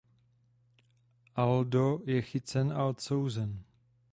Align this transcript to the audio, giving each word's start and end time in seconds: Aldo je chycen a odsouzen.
Aldo 1.43 1.85
je 2.07 2.17
chycen 2.27 2.67
a 2.71 2.81
odsouzen. 2.91 3.51